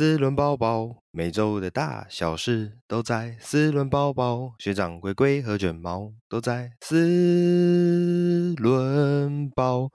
[0.00, 4.54] 四轮包包，每周的大小事都在四轮包包。
[4.58, 9.90] 学长龟龟和卷毛都在四轮宝。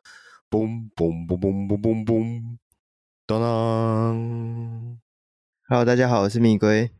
[0.47, 2.57] 嘣嘣嘣嘣嘣嘣嘣，
[3.25, 4.99] 当当。
[5.67, 6.91] Hello，大家好，我是蜜龟，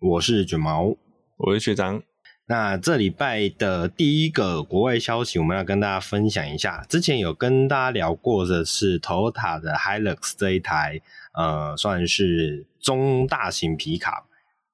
[0.00, 0.96] 我是卷毛，
[1.36, 2.02] 我是学长。
[2.50, 6.82] 那这礼拜的第一个国外消息，我们要跟大家分享一下。
[6.88, 10.98] 之前有跟大家聊过的是 Toyota 的 Hilux 这一台，
[11.38, 14.26] 呃，算是中大型皮卡。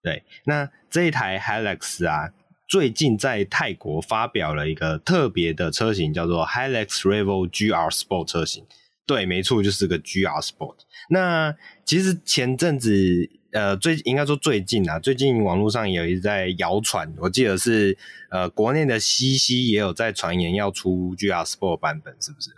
[0.03, 2.33] 对，那这一台 Helix 啊，
[2.67, 8.65] 最近在泰国发表了一个特别的车型，叫做 Helix Revo GR Sport 车型。
[9.07, 10.77] 对，没错，就是个 GR Sport。
[11.11, 13.31] 那其实前阵子。
[13.55, 17.97] 呃，最应该说最近啊，最近网络上也有一直在谣传，我记得是
[18.29, 22.51] 呃，国内的 CC 也有在传言要出 GR Sport 版本，是不是？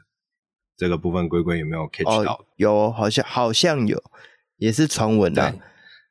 [0.77, 2.35] 这个部分龟龟有没有 catch 到？
[2.35, 4.03] 哦，有，好像好像有，
[4.59, 5.55] 也是传闻啊。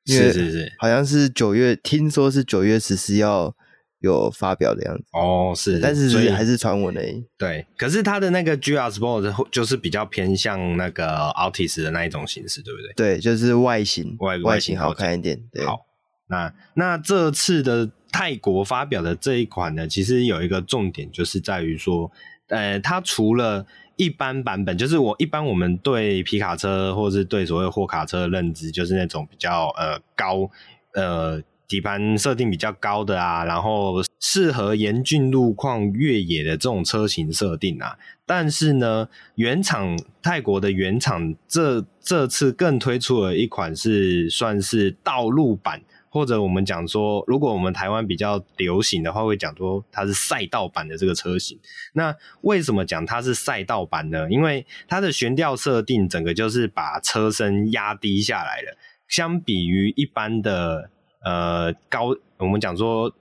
[0.06, 3.56] 是是是，好像是九月，听说是九月十四要。
[4.00, 7.26] 有发表的样子哦，是，但是所以还是传闻而已。
[7.40, 12.94] 对，可是它的那个 GR Sport 就是比较偏向那个 Altis 的那一种形式，对不对？
[12.94, 15.42] 对，就是外形外外形好看一点。
[15.52, 15.88] 对，好，
[16.28, 22.12] 那那这次的泰国发表的这一款呢，其实有一个重点，就是在于说，
[22.50, 30.50] 呃，它除了一般版本，就是我一般我们对皮卡车或是对所谓货卡车的认知，就是那种比较呃高
[30.94, 31.42] 呃。
[31.68, 45.82] 底盘设定比较高的啊，然后适合严峻路况越野的这种车型设定啊，但是呢，原厂泰国的原厂这这次更推出了一款是算是道路版，
[46.16, 51.60] 或者我们讲说，如果我们台湾比较流行的话，会讲说它是赛道版的这个车型。
[51.92, 54.26] 那为什么讲它是赛道版呢？
[54.30, 58.78] 因为它的悬吊设定整个就是把车身压低下来了，
[59.10, 60.90] 相比于一般的。
[61.26, 63.12] 呃，高我们讲说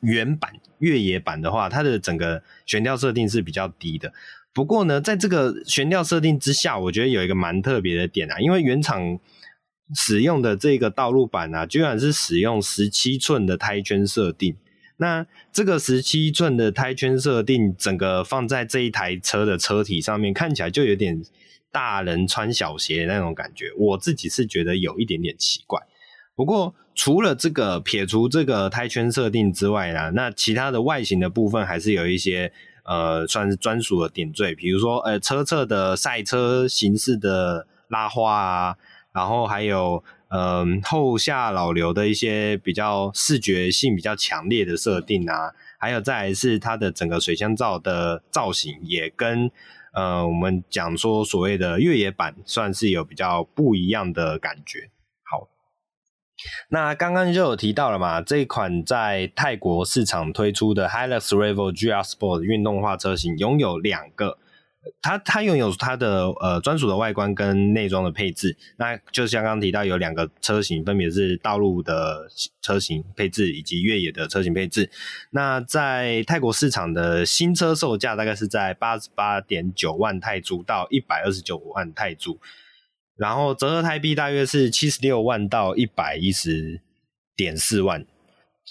[0.00, 4.10] 原版越野版的话，它的整个悬吊设定是比较低的。
[4.54, 9.18] 不过呢，在这个悬吊设定之下，我觉得有一个蛮特别的点啊，因为原厂
[9.94, 14.56] 使用的这个道路版啊，居然是使用十七寸的胎圈设定。
[14.98, 21.22] 那这个十七寸的胎圈设定，整个放在这一台车的车体上面，看起来就有点
[21.72, 23.72] 大人穿小鞋那种感觉。
[23.78, 25.80] 我自己是觉得有一点点奇怪。
[26.36, 32.52] 不过，除了这个撇除这个胎圈设定之外呢，那其他的外形的部分还是有一些
[32.84, 38.76] 呃，算是专属的点缀，比如说呃，车侧的赛车形式的拉花啊，
[39.12, 49.50] 然后还有嗯后下老流的一些比较视觉性比较强烈的设定啊，还有再来是它的整个水箱罩的造型也跟
[49.92, 54.90] 呃我们讲说所谓的越野版算是有比较不一样的感觉。
[55.24, 55.48] 好
[56.70, 64.38] 那刚刚就有提到了嘛，这一款在泰国市场推出的 Hilux Revo GR Sport 运动化车型，拥有两个，
[65.02, 68.56] 它它拥有它的呃专属的外观跟内装的配置。
[68.78, 72.26] 那就像刚刚提到，有两个车型，分别是道路的
[72.62, 74.90] 车型配置以及越野的车型配置。
[75.30, 82.38] 那在泰国市场的新车售价大概是在八十八点九万泰铢到一百二十九万泰铢。
[83.16, 86.80] 然后折合台币大约是七十六万到一百一十
[87.36, 88.06] 点四万，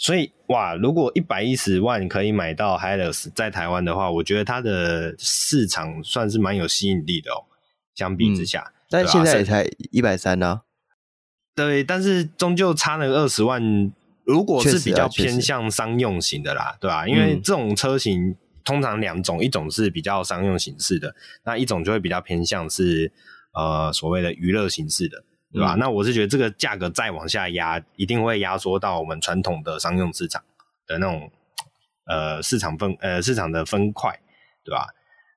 [0.01, 7.43] 所以哇，如果一百一十万可以买到 Hilux 在台湾的话，我觉得它的市场算是蛮有吸引力的哦。
[7.95, 10.61] 相比之下，嗯、但现在也才一百三呢。
[11.53, 13.91] 对，但是终究差了二十万。
[14.23, 17.07] 如果是比较偏向商用型的啦，对吧、啊？
[17.07, 23.11] 因为这种车型通常两种，一种是比较商用形式的，那一种就会比较偏向是。
[23.51, 25.75] 呃，所谓的娱乐形式的，对吧？
[25.75, 30.43] 嗯、那我是觉得这个价格再往下压，一定会压缩到我们传统的商用市场
[30.85, 31.31] 的那种
[32.05, 34.19] 呃市场分呃市场的分块，
[34.63, 34.87] 对吧？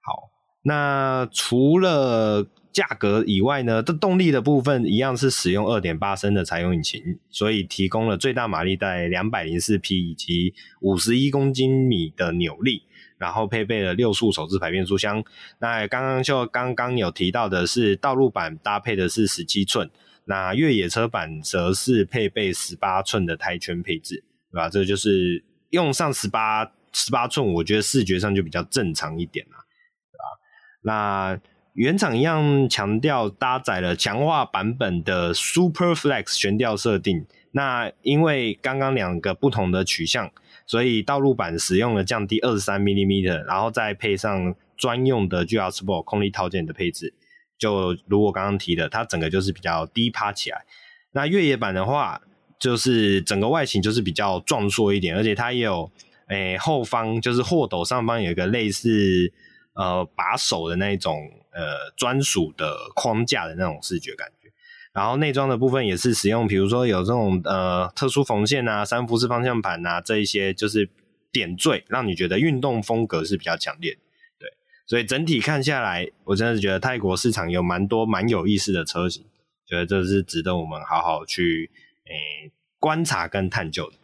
[0.03, 0.31] 好，
[0.63, 7.01] 那除了价格以外呢，这动力的部分一样是使用二点八升的柴油引擎，
[7.31, 12.83] 所以提供了最大马力在两百零四匹以及五十一公斤米的扭力。
[13.23, 15.23] 然后配备了六速手自排变速箱。
[15.61, 19.89] 那刚刚就刚刚有提到的是，道路版搭配的是十七寸，
[20.25, 24.69] 那越野车版则是配备十八寸的胎圈配置，对吧？
[24.69, 29.59] 这就是用上十八十八寸，我觉得视觉上就比较正常一点啦，
[30.11, 30.25] 对吧？
[30.83, 31.41] 那
[31.75, 37.25] 原厂一样强调搭载了强化版本的 Super Flex 悬吊设定。
[37.53, 40.29] 那因为刚刚两个不同的取向。
[40.73, 47.13] 所以道路版使用了降低二十三 mm，然后再配上专用的 GR Sport 空力套件的配置，
[47.59, 50.65] 就如我刚刚提的，它整个就是比较低趴起来。
[51.11, 52.23] 那越野版的话，
[52.59, 55.93] 就是整个外形就是比较壮硕一点，而且它也有
[56.29, 59.31] 诶、后方就是货斗上方有一个类似
[59.75, 64.27] 呃把手的那种呃专属的框架的那种视觉感。
[64.93, 70.89] 然后内装的部分也是使用，比如说有这种呃特殊缝线啊、三幅式方向盘啊这一些，就是
[71.31, 73.97] 点缀，让你觉得运动风格是比较强烈。
[74.39, 74.49] 对，
[74.87, 79.25] 所以整体看下来，我真的是觉得泰国市场有蛮多蛮有意思的车型，
[79.67, 81.71] 觉得这是值得我们好好去
[82.05, 83.97] 诶观察跟探究的。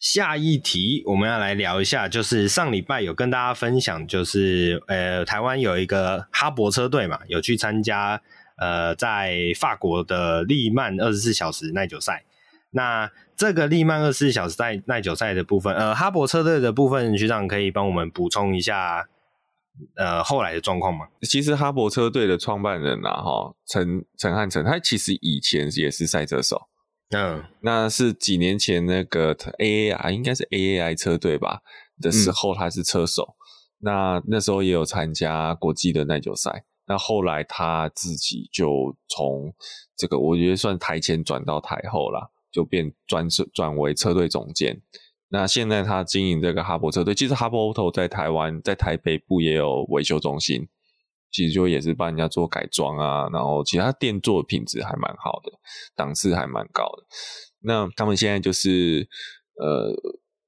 [0.00, 8.20] 下一题我们要来聊一下，就是上礼拜有跟大家分享，就是呃台湾有一个哈博车队嘛，有去参加。
[8.62, 12.26] 呃，在法国的利曼二十四小时耐久赛，
[12.72, 19.08] 那这个利曼二十四小时耐耐久赛的部分，呃，哈博车队的部分，学长可以帮我们补充一下，
[19.96, 21.06] 呃，后来的状况吗？
[21.22, 26.68] 其实哈博车队的创办人啊，哈，陈陈汉成，他其实以前也是赛车手，
[27.10, 31.60] 嗯，那是几年前那个 AAI 应该是 AAI 车队吧
[32.00, 33.44] 的时候，他是车手，嗯、
[33.80, 36.64] 那那时候也有参加国际的耐久赛。
[36.86, 39.54] 那后来他自己就从
[39.96, 44.80] 这个，我觉得算台前转到台后啦，就变转转为车队总监。
[45.28, 50.66] 那现在他经营这个哈博车队，其实哈博 Auto 在台湾在台北部也有维修中心，
[51.30, 55.52] 其实就也是帮人家做改装啊，然后其他店做品质还蛮好的，
[55.94, 57.04] 档次还蛮高的。
[57.60, 59.08] 那他们现在就是
[59.56, 59.94] 呃，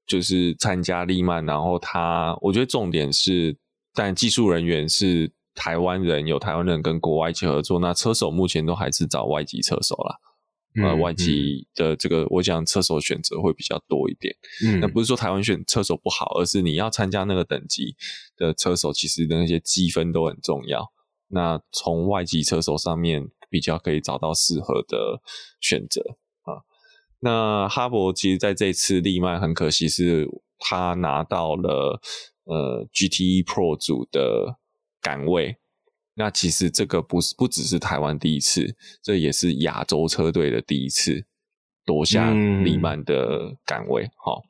[0.05, 3.57] 就是参加利曼，然后他我觉得重点是，
[3.93, 5.31] 但技术人员是。
[5.55, 10.17] 台湾人有台湾人跟国外一起合作，那车手目前都还是找外籍车手啦。
[10.75, 14.35] 嗯、呃，外籍的这个，我讲车手选择会比较多一点。
[14.65, 17.95] 嗯，那不是说台湾选车手不好，而是你要参加那个等级
[18.35, 20.91] 的车手，其实的那些积分都很重要。
[21.27, 25.21] 那从外籍车手上面比较可以找到适合的
[25.59, 26.01] 选择
[26.43, 26.61] 啊。
[27.19, 30.27] 那哈勃其实在这次利曼很可惜是
[30.59, 32.01] 他拿到了
[32.45, 34.57] 呃 GTE Pro 组的。
[35.05, 35.57] 岗位，
[36.15, 41.25] 那其实这个不是不只是台湾第一次，这也是亚洲车队的第一次
[41.85, 44.07] 夺下利曼的杆位。
[44.23, 44.47] 好、嗯，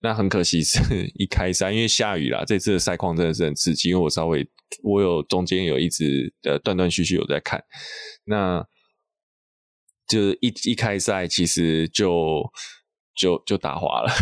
[0.00, 3.88] 那很可惜是一开赛因为下雨啦，这次的赛况真的是很刺激。
[3.88, 4.46] 因为我稍微
[4.82, 7.64] 我有中间有一直呃断断续续有在看，
[8.24, 8.66] 那
[10.06, 12.42] 就是一一开赛其实就
[13.16, 14.12] 就就打滑了，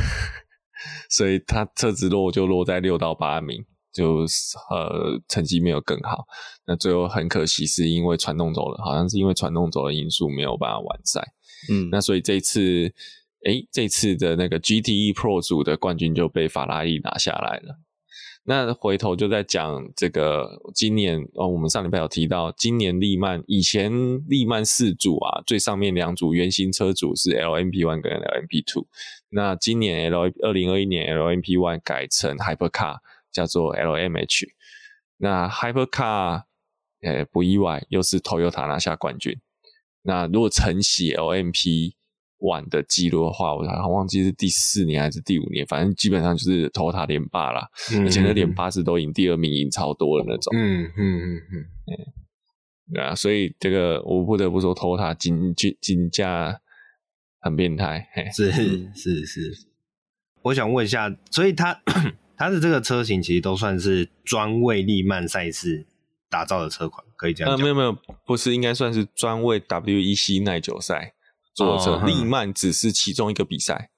[1.11, 3.65] 所以他车子落就落在六到八名。
[3.99, 4.25] 就
[4.71, 6.25] 呃成绩没有更好，
[6.65, 11.21] 那最后很可惜是因为传动轴了，好像是因为传动轴的因素没有办法完赛，
[11.69, 12.61] 嗯，那所以这次
[13.45, 17.81] 诶、欸、这次的那个 GTE Pro 组的冠军就被法拉利拿下来了。
[18.45, 23.93] 那回头就在讲这个今年哦，我们上礼拜有提到，今年利曼以前
[24.27, 28.87] 利曼四组啊，最上面两组原型车组是 LMP One 跟 LMP Two，
[29.29, 32.97] 那今年 L 二零二一年 LMP One 改成 Hypercar。
[33.33, 34.47] 叫做 LMH，
[35.19, 36.45] 那 Hypercar，
[37.03, 39.39] 呃，不意外，又是 Toyota 拿下冠军。
[40.03, 41.95] 那如果承袭 LMP
[42.39, 47.69] One 的记录的话，我好像忘记是第四年还是第五年，反正基本上就是 Toyota 连霸啦。
[48.01, 50.57] 而且那连霸是都赢第二名，赢超多的那种。
[50.57, 51.65] 嗯嗯嗯嗯，
[52.95, 56.61] 对啊，所以这个我不得不说，Toyota 金金金价
[57.41, 58.09] 很变态。
[58.35, 58.53] 是
[58.95, 59.69] 是是，
[60.43, 61.83] 我想问一下，所以他。
[62.39, 65.87] 它的这个车型其实都算是专为利曼赛事
[66.31, 67.59] 打造的车款，可以这样讲。
[67.59, 71.15] 呃，没有没有，不是，应该算是专为 WEC 耐久赛
[71.53, 71.93] 做的车。
[71.97, 73.91] 哦、利曼只是其中一个比赛。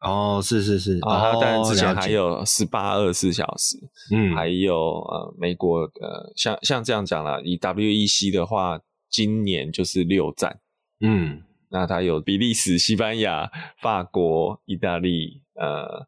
[0.00, 0.98] 哦，是是是。
[1.02, 3.78] 啊，当然之前还有十八二十四小时，
[4.12, 10.58] 嗯，还有呃美国呃像像这样讲了，以 WEC 的话，今年就是六站，
[11.00, 13.48] 嗯，那它有比利时、西班牙、
[13.80, 16.06] 法国、意大利、呃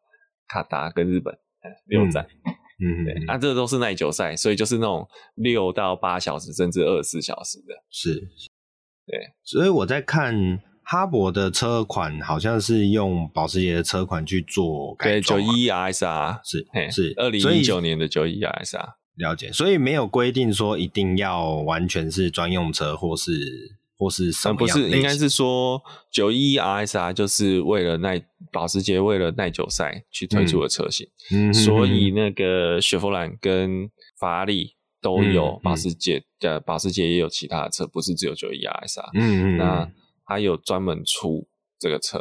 [0.48, 1.38] 卡达跟日本。
[1.86, 2.26] 六站，
[2.80, 8.14] 嗯，对，那、啊、这都是耐久赛，所以就是那种六到八小时，甚至二十四小时的，是，
[9.06, 23.76] 对，所以我在看哈勃的车款，好像是用保时捷的车款去做改装，对，九一 RSR 是，是二零一九年的九一 RSR，了解，所以没有规定说一定要完全是专用车，或是。
[23.98, 24.56] 或是什么样？
[24.56, 28.22] 不是，应该是说九一 RSR 就是为了耐
[28.52, 39.90] 保时捷为了耐久赛去推出的车型，嗯，所以那个雪佛兰跟法拉利都有保时捷的，保时捷也有其他的车，不是只有九一 RSR，嗯嗯，那
[40.26, 41.48] 它有专门出
[41.78, 42.18] 这个车，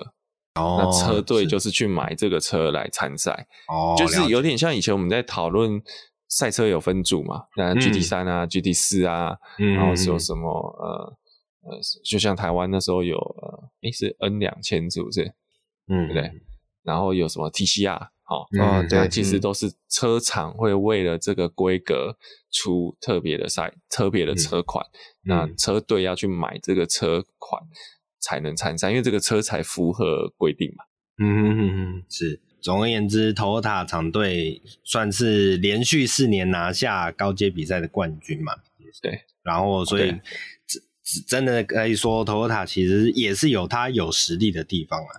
[0.55, 5.81] 哦，那车队就是去买这个车来参赛，哦，就是有点像以前我们在讨论
[6.29, 11.17] 赛车有分组嘛，那 GT 三啊，GT 四啊，然后是有什么呃。
[11.65, 15.33] 呃，就像台湾那时候有呃，诶是 N 两千是不是？
[15.87, 16.31] 嗯，对不对？
[16.83, 22.15] 然后有什么 TCR 好，嗯，对，其实都是车厂会为了这个规格
[22.51, 24.85] 出特别的赛、特别的车款，
[25.25, 27.61] 嗯、那车队要去买这个车款
[28.19, 30.83] 才能参赛，因为这个车才符合规定嘛。
[31.17, 32.41] 嗯哼哼哼，是。
[32.61, 38.53] 总而言之，Toyota 厂队算是连续四年拿下高阶比赛的冠军嘛。
[39.01, 40.13] 对，然后所以。
[41.27, 45.11] 真的可以说，Toyota 其实也是有它有实力的地方啊，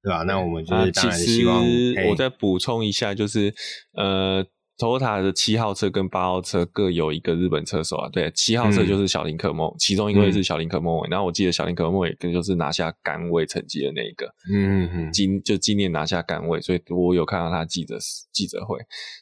[0.00, 0.22] 对吧？
[0.22, 1.64] 那我们就是当然希望。
[2.08, 3.52] 我再补充一下，就是
[3.94, 4.46] 呃
[4.78, 8.08] ，Toyota 的七号车跟八号车各有一个日本车手啊。
[8.08, 11.02] 对，七号车就是小林可梦，嗯、其中一位是小林可梦。
[11.10, 17.98] 然后我记得小林可梦也跟就是拿下杆位成绩的那一个，嗯嗯，今就今年拿下杆位，所以我有看到他记者
[18.32, 18.78] 记者会。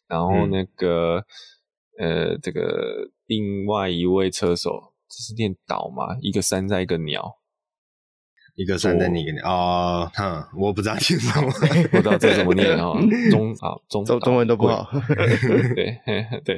[0.07, 1.25] 然后那个、
[1.99, 4.93] 嗯、呃，这个另外一位车手。
[5.11, 6.17] 这是念岛吗？
[6.23, 7.37] 一个山在一个鸟，
[8.55, 11.51] 一个山在一个鸟哦，哼，我不知道念什么，
[11.91, 12.97] 不知道这怎么念哦。
[13.33, 14.89] 中啊，中中中文都不好。
[15.09, 15.27] 对
[16.07, 16.55] 对对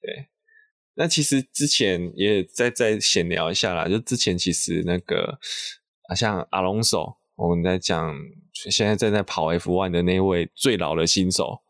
[0.00, 0.28] 对。
[0.94, 5.38] 那其实之前也再再闲聊一下啦，就之前其实那个
[6.08, 8.12] 啊，像阿隆索，我们在讲
[8.52, 11.62] 现在正在跑 F1 的那位最老的新手。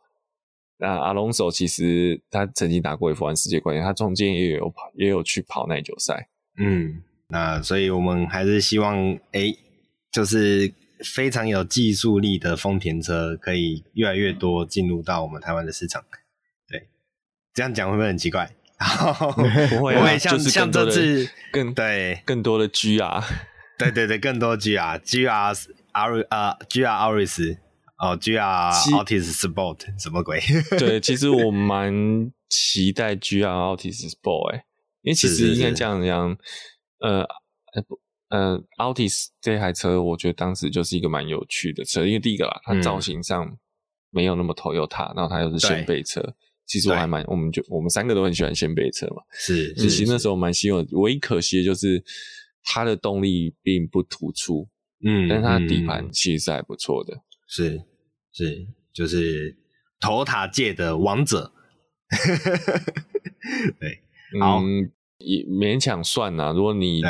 [0.78, 6.28] 那阿隆索其实他曾经打过 F1 世界冠军，他中间也有跑，也有去跑耐久赛。
[6.58, 9.58] 嗯，那所以我们还是希望，哎、欸，
[10.12, 10.70] 就是
[11.14, 16.04] 非常有技术力的丰田车可以越来越多进入到我们台湾的市场。
[16.68, 16.88] 对，
[17.54, 18.50] 这样讲会不会很奇怪？
[19.70, 23.24] 不会、啊，像就是像这次更对更多的 GR，
[23.78, 27.56] 对对对，更多 GR，GR 阿瑞啊，GR 奥瑞斯。
[27.98, 28.38] 哦，GR
[28.90, 30.40] Altis Sport 什么鬼？
[30.78, 34.64] 对， 其实我蛮期待 GR Altis Sport 哎、欸，
[35.02, 36.36] 因为其实应该这样讲，
[37.00, 37.22] 呃，
[37.72, 37.98] 呃不，
[38.28, 43.56] 呃，Altis 这台车，我觉得当时就是一个蛮有趣的车，因为第一个啦，它造型上
[44.10, 46.34] 没有那么 Toyota，然后它又是掀背车，
[46.66, 52.04] 其实我还蛮，我们就我们三个都很喜欢掀背车嘛，是，其实那时候蛮希望，唯一可惜的就是
[52.62, 54.68] 它的动力并不突出，
[55.02, 57.22] 嗯，但是它的底盘其实是还不错的。
[57.46, 57.82] 是
[58.32, 59.56] 是，就是
[60.00, 61.52] Toyota 界的王者，
[63.80, 64.00] 对，
[64.40, 66.52] 好，嗯、也勉强算啊。
[66.52, 67.06] 如果你也、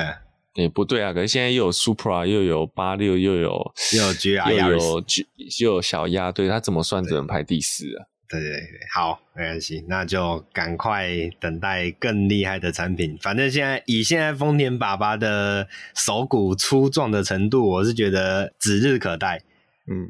[0.65, 5.27] 欸、不对啊，可是现在又有 Supra，又有八六，又有又有 GR，又有 G，
[5.61, 8.07] 又有小鸭，对，他怎么算只能排第四啊？
[8.29, 8.61] 对对对，
[8.95, 13.17] 好，没关系，那就赶快等待更厉害的产品。
[13.21, 19.43] 反正现在以现在丰田爸爸的手骨粗壮的程度，我是觉得指日可待。
[19.89, 20.09] 嗯，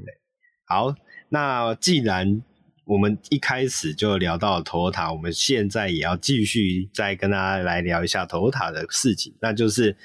[0.65, 0.95] 好，
[1.29, 2.43] 那既然
[2.85, 9.97] 我们一开始就聊到了 Toyota，我们现在也要继续再跟大家来聊一下 Toyota 的事情，那就是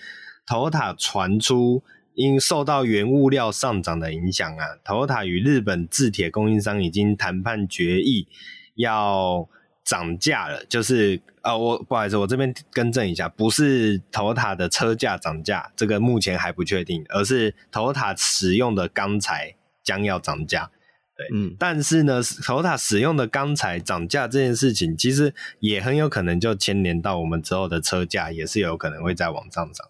[0.47, 1.83] Toyota 传出
[2.15, 8.27] 因受到原物料上涨的影响啊，Toyota 与日本制铁供应商已经谈判决议
[8.75, 9.47] 要
[9.85, 19.55] 涨价了，就是呃，我不好意思，我这边更正一下，不是 Toyota 的车价涨价，这个目前还不确定，而是 Toyota 使用的钢材。
[19.91, 20.71] 将要涨价，
[21.17, 29.85] 对，嗯，但是呢，Toyota 使用的钢材涨价这件事情，其实也很有可能就牵连到我们之后的车价，也是有可能会再往上涨。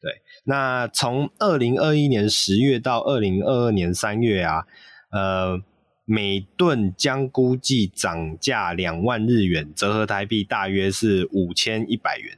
[0.00, 0.10] 对，
[0.46, 4.64] 那从二零二一年十月到二零二二年三月啊，
[5.12, 5.62] 呃，
[6.04, 12.36] 每吨将估计涨价两万日元，折合台币大约是五千一百元，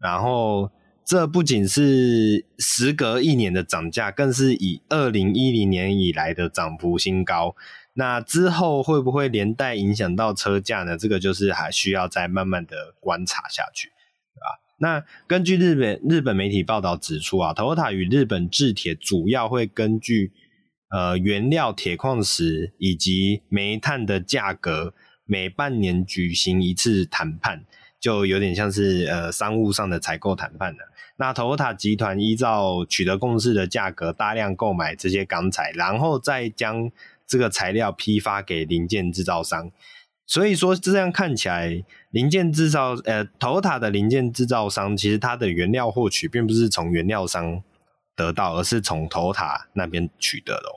[0.00, 0.70] 然后。
[1.08, 7.56] 这不仅是时隔一年的涨价，更是以二零一零年以来的涨幅新高。
[7.94, 10.98] 那之后会不会连带影响到车价呢？
[10.98, 14.60] 这个就是还需要再慢慢的观察下去，对吧？
[14.80, 20.32] 那根据日本日本媒体报道指出啊，Toyota 与日本制铁主要会根据
[20.90, 24.92] 呃原料铁矿石以及煤炭的价格，
[25.24, 27.64] 每半年举行一次谈判，
[27.98, 30.84] 就有点像是呃商务上的采购谈判的。
[31.20, 36.90] 那 Toyota 集团依照取得共识的价格，大量购买这些钢材，然后再将
[37.26, 39.70] 这个材料批发给零件制造商。
[40.26, 47.62] 所以说，这样看起来，零件制造呃，Toyota 的零件制造商其实它的原料获取并不是从原料商
[48.14, 50.68] 得到，而是从 Toyota 那边取得的。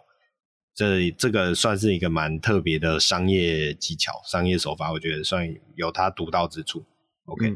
[0.74, 6.84] 这这个算是一个蛮特别的商业技巧、商业手法，我觉得算有它独到之处。
[7.26, 7.54] OK。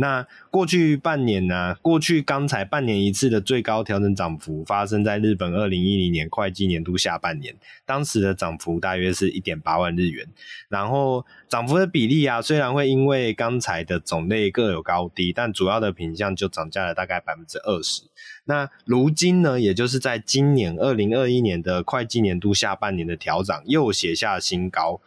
[0.00, 7.52] 那过去半年呢、过去刚才半年一次的最高调整涨幅发生在日本二零一零年会计年度下半年，
[7.84, 10.24] 当时的涨幅大约是一点八万日元。
[10.68, 18.02] 然后涨幅的比例啊，虽然会因为钢材的种类各有高低，但主要的品项就涨价了大概百分之二十。
[18.44, 25.00] 那如今呢，也就是在今年二零二一年的会计年度下半年的调涨又写下新高。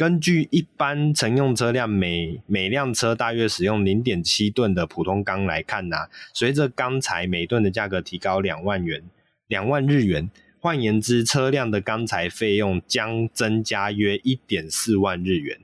[0.00, 9.02] 根据一般乘用车辆每每辆车大约使用零点七吨的普通钢来看呐、啊，随着钢材每吨的价格提高两万元，
[9.46, 15.58] 两万日元，换言之，车辆的钢材费用将增加约一点四万日元。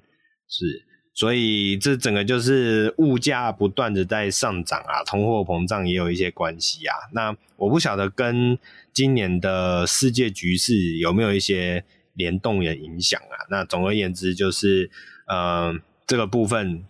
[0.47, 6.95] 是，所以这整个就是物价不断的在上涨啊，通货膨胀也有一些关系啊。
[7.15, 8.59] 那我不晓得跟
[8.93, 11.83] 今年的世界局势有没有一些。
[12.17, 14.91] 联动的影响啊，那总而言之就是，
[15.29, 15.73] 呃，
[16.07, 16.85] 这个部分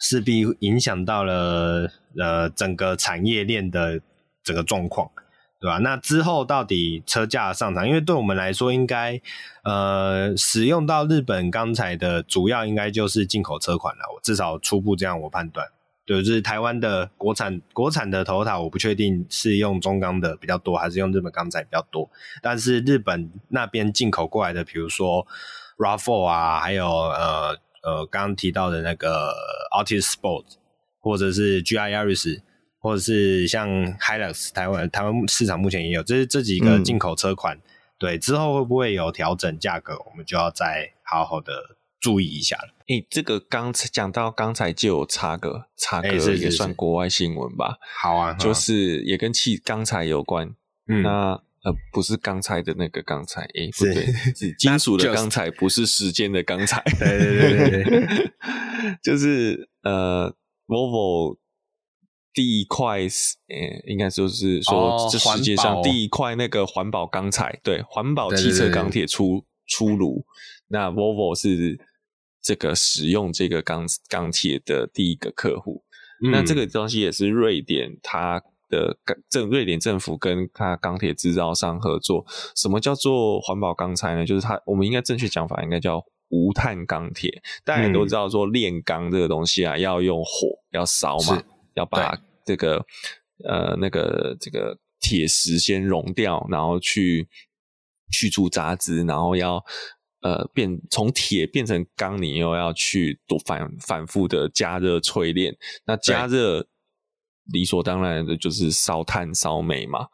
[0.00, 4.00] 势必影响到了呃整个产业链的
[4.42, 5.10] 整个状况，
[5.60, 5.78] 对吧？
[5.78, 9.20] 那之后到底车价上涨，因为对我们来说，应该
[9.64, 15.66] 呃使用到日本钢材的主要应该就是进口车款了，我至少初步这样我判断。
[16.06, 22.10] 对，就是台湾的国产国产的 Toyota，我不确定是用中钢的比较多，还是用日本钢材比较多。
[22.42, 25.26] 但是日本那边进口过来的，比如说
[25.78, 29.32] RAV4 啊，还有呃呃刚刚提到的那个
[29.74, 30.44] Altis Sport，
[31.00, 32.42] 或者是 GR Yaris，
[32.78, 33.66] 或者是像
[33.98, 37.56] Hilux，台湾台湾市场目前也有，这是这几个进口车款。
[37.56, 37.62] 嗯、
[37.98, 41.52] 对，之后会不会有调整价格，我们就要再好好的。
[42.04, 42.74] 注意一下了。
[42.88, 47.78] 诶、欸，这个刚讲到刚才就有插个插个也算国外新闻吧。
[48.02, 50.54] 好啊，就是也跟气钢材有关。
[50.86, 51.30] 嗯，那
[51.62, 54.04] 呃不是钢材的那个钢材，诶、欸，不对，
[54.36, 56.82] 是金属的钢材，不是时间的钢材。
[57.00, 58.30] 对对对对，
[59.02, 60.30] 就是呃
[60.66, 61.38] ，Volvo
[62.34, 63.08] 第一块，诶、
[63.48, 70.26] 欸，应该就是说这世界上第一块那个环保钢材，对，环保汽车钢铁出出炉。
[70.68, 71.80] 那 Volvo 是。
[72.44, 75.82] 这个使用这个钢钢铁的第一个客户，
[76.22, 78.98] 嗯，那这个东西也是瑞典它的
[79.30, 82.22] 政瑞典政府跟它钢铁制造商合作。
[82.54, 84.26] 什么叫做环保钢材呢？
[84.26, 87.42] 就是它我们应该正确讲法应该叫无碳钢铁。
[87.64, 91.42] 大家都知道说炼钢这个东西啊，要用火要烧嘛，
[91.72, 92.14] 要把
[92.44, 92.84] 这个
[93.42, 97.26] 呃那个这个铁石先熔掉，然后去
[98.12, 99.64] 去除杂质，然后要。
[100.24, 105.54] 呃，变从铁变成钢，你又要去多反反复的加热淬炼。
[105.84, 106.66] 那加热
[107.52, 110.06] 理所当然的就是烧炭烧煤嘛。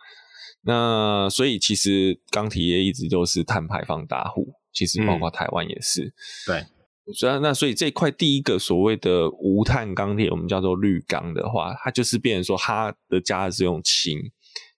[0.63, 6.07] 那所以其实钢铁业一直都是碳排放大户，其实包括台湾也是。
[6.07, 6.13] 嗯、
[6.49, 14.19] 对，所以那所以这块第一个所谓的无碳钢铁，我们叫做绿钢的话，它就是变成说它的加热是用氢，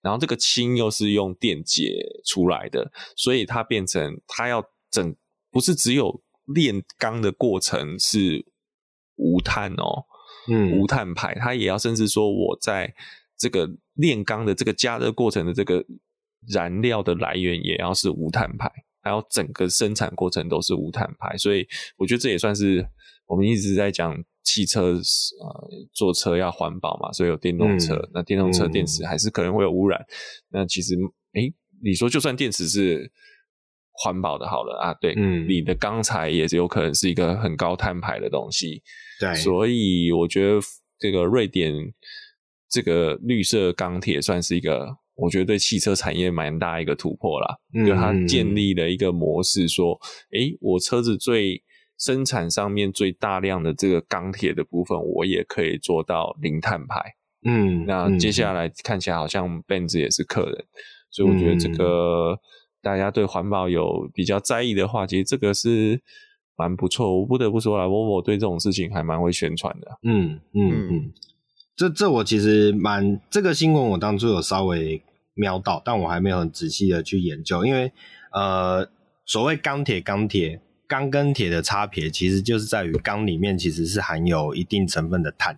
[0.03, 5.17] 然后这个氢又是用电解出来的，所以它变成它要整。
[5.53, 8.47] 不是只有炼钢的过程是
[9.17, 10.07] 无碳哦，
[10.49, 12.93] 嗯，无碳排，它也要甚至说我在
[13.37, 15.85] 这个炼钢的这个加热过程的这个
[16.49, 22.89] 燃料的来源也要是无碳排，还有整个生产过程都是无碳排，所以我觉得这也算是
[23.27, 30.07] 我们一直在讲汽车呃坐车要环保嘛，所以有电动车，嗯、那电动车电池还是可能会有污染，嗯、
[30.49, 30.97] 那其实
[31.35, 31.53] 诶
[31.85, 33.13] 你说就算电池是。
[33.95, 38.83] 环保的好了啊，对，嗯，你的钢材也是有可能是一个很高碳排的东西，
[39.21, 40.59] 对，所以我觉得
[40.99, 41.73] 这个瑞典
[42.71, 50.01] 这个绿色钢铁算是一个，我觉得对汽车产业蛮大一个突破啦，嗯，就它建立了一个模式，说，
[50.33, 51.63] 诶，我车子最
[51.99, 56.99] 生产上面最大量的这个钢铁的部分，我也可以做到零碳排，
[57.45, 60.65] 嗯，那接下来看起来好像 Benz 也是客人，
[61.11, 62.39] 所以我觉得这个。
[62.83, 66.01] 大家对环保有比较在意的话，其实这个是
[66.57, 67.21] 蛮不错。
[67.21, 69.99] 我不得不说啦，Volvo 对这种事情还蛮会宣传的。
[70.03, 71.13] 嗯嗯嗯，
[71.77, 75.01] 这这我其实蛮这个新闻，我当初有稍微
[75.35, 77.93] 瞄到，但我还没有很仔细的去研究，因为
[78.33, 78.89] 呃，
[79.25, 85.57] 所谓钢铁钢铁钢跟铁的差别，其实就是在于钢里面其实是含有一定成分的碳，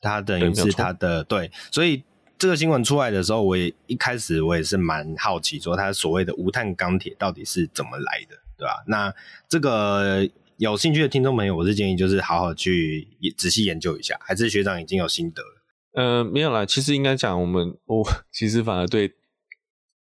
[0.00, 2.02] 它等于是它的对，所以。
[2.44, 8.84] 这个新闻出来的时候，我也一开始我也是蛮好奇，说它所谓的无碳钢铁到底是怎么来的，对吧？
[8.86, 9.14] 那
[9.48, 10.28] 这个
[10.58, 15.62] 有兴趣的听众朋友，我是建议就是好好去仔细研究一下，还是学长已经有心得了？
[15.94, 19.14] 呃，没有啦，其实应该讲我们，我其实反而对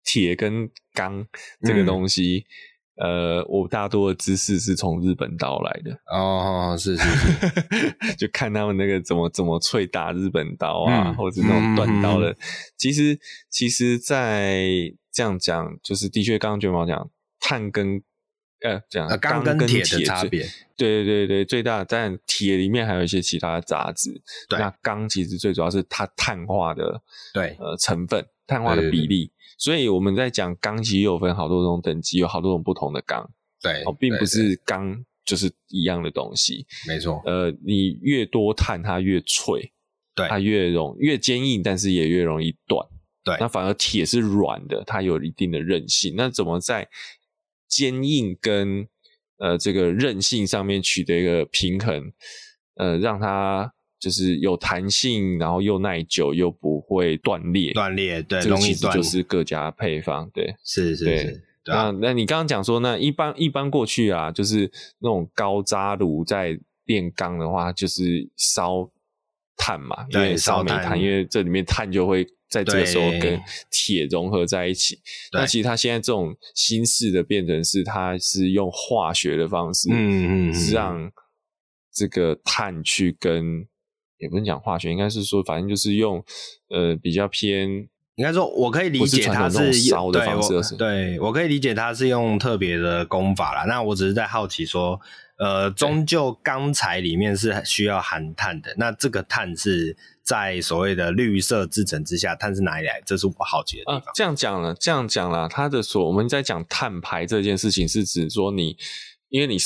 [0.03, 1.25] 铁跟钢
[1.63, 2.45] 这个东西
[2.97, 12.31] 呃，我大多的知识是从日本刀来的哦，是是是， 就看他们那个怎么怎么淬打日本刀啊，嗯、或者那种断刀的。
[12.31, 12.37] 嗯、
[12.77, 14.69] 其实，其实，在
[15.11, 18.03] 这样讲，就是的确，刚刚卷毛讲碳跟
[18.61, 21.83] 呃，讲钢跟铁的差别，对对对对，最大。
[21.83, 27.03] 但铁里面还有一些其他的杂质，那钢其实最主要是它碳化的，
[27.33, 29.33] 对呃成分，碳化的比例。
[29.63, 33.31] 所以我们在讲钢，其实有分好多种等级，有好多种不同的钢。
[33.61, 36.67] 对，哦，并不是钢就是一样的东西。
[36.89, 37.23] 没错。
[37.25, 39.73] 呃，你越多碳，它越脆，
[40.17, 42.85] 对，它越容越坚硬，但是也越容易断。
[43.23, 43.37] 对。
[43.39, 46.15] 那反而铁是软的，它有一定的韧性。
[46.17, 46.89] 那怎么在
[47.69, 48.89] 坚硬跟
[49.37, 52.13] 呃这个韧性上面取得一个平衡？
[52.75, 53.73] 呃，让它。
[54.03, 57.73] 就是有弹性，然后又耐久，又不会断裂。
[57.73, 61.45] 断裂，对，这个其实就是各家配方，对，是是是。
[61.65, 68.91] 对啊、那那你刚刚讲说，那一般一般过去啊，就是那种高渣炉在炼钢的话，就是烧
[69.57, 74.99] 碳嘛，对，因为烧煤炭，因为这里面碳就会在这个时候跟铁融合在一起。
[75.33, 81.13] 那其实它现在这种新式的变成是，它是用化学的方式，嗯嗯，让
[81.95, 83.65] 这个碳去跟
[84.23, 86.25] 也不能讲化学，应该是说，反正就是用
[86.71, 87.69] 呃比较偏，
[88.15, 93.65] 应该说我可以理解它是烧的方式，对，我可以理解它是用特别的功法啦。
[93.65, 95.01] 那我只是在好奇说，
[95.39, 103.03] 呃，终究钢材里面是需要含碳的，那这个碳是在所谓的绿色制成之下，碳是哪里来？
[103.05, 103.99] 这是我好奇的地方。
[103.99, 108.77] 啊、这样讲了，这样讲了，它的所我们在讲碳排这件事情，是指说你，
[109.31, 109.57] 因为你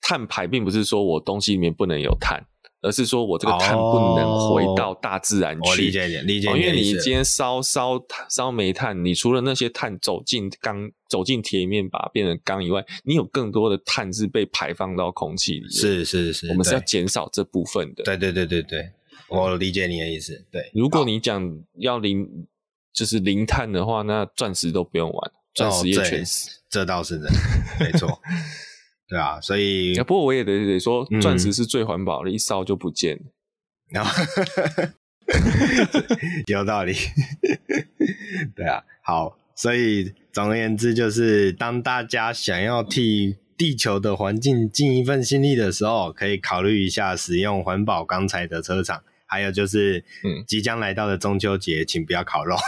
[0.00, 2.46] 碳排并不是说我东西里面不能有碳。
[2.86, 6.56] 而是说我这个碳不能回到大自然去，哦、理解一点，理解一点。
[6.56, 15.68] 因为你今天烧烧烧煤炭，你除了那些碳走进钢、走进铁里面把它变成钢以外，你有更多的碳是被排放到空气里。
[15.68, 18.04] 是是是，我们是要减少这部分的。
[18.04, 18.88] 对对对对对，
[19.28, 20.46] 我理解你的意思。
[20.52, 22.46] 对，如果你讲要零
[22.94, 26.48] 就是零碳的话，那钻石都不用玩，钻石也全死。
[26.48, 27.28] 哦、这倒是的，
[27.80, 28.08] 没错。
[29.08, 33.22] 对啊，所以不过我也得得说，钻石是最环保的，嗯、一烧就不见了。
[33.90, 34.10] 然后
[36.46, 36.94] 有道理。
[38.56, 49.02] 对啊，好，所以总而言之，就是当大家想要替地球的环境尽一份心力的时候，可以考虑一下使用环保钢材的车厂。
[49.28, 52.56] 还有就是，嗯，即将来到的中秋节，请不要烤肉。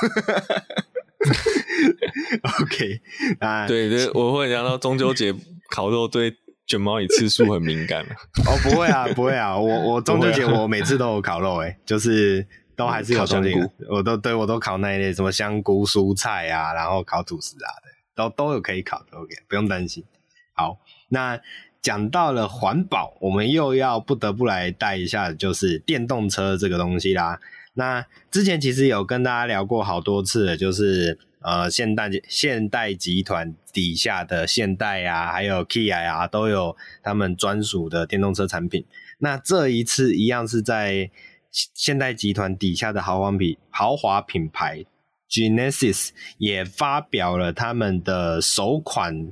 [2.62, 3.00] OK，
[3.40, 5.34] 啊，对对，我会讲到中秋节。
[5.68, 6.34] 烤肉对
[6.66, 8.02] 卷毛蚁次数很敏感
[8.46, 20.04] 哦，不会啊， 不会啊，我我中秋节我每次都有烤肉，诶 就是都还是有烤香菇，我都对我都烤那一类什么香菇、蔬菜啊，然后烤吐司啊，的，都都有可以烤的，OK，不用担心。
[20.52, 20.78] 好，
[21.08, 21.40] 那
[21.80, 27.40] 讲到了环保，我们又要不得不来带一下，就是电动车这个东西啦。
[27.74, 31.18] 那之前其实有跟大家聊过好多次了，就是。
[31.40, 38.84] 呃，现代现代集团底下的现代啊，还有 Kia 啊，都有他们专属的电动车产品。
[39.18, 41.10] 那这一次一样是在
[41.52, 44.84] 现代集团底下的豪华品豪华品牌
[45.30, 49.30] Genesis 也发表了他们的首款